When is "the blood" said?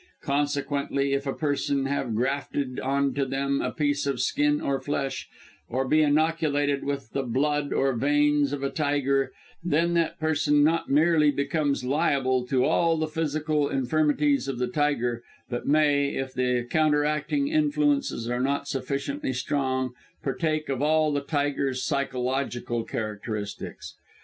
7.11-7.71